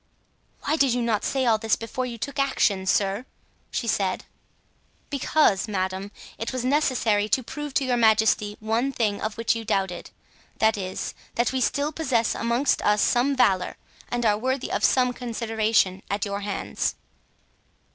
[0.63, 3.23] "Why did you not say all this before you took action, sir?"
[3.69, 4.25] she said.
[5.11, 9.63] "Because, madame, it was necessary to prove to your majesty one thing of which you
[9.63, 10.09] doubted—
[10.57, 13.77] that is, that we still possess amongst us some valor
[14.09, 16.95] and are worthy of some consideration at your hands."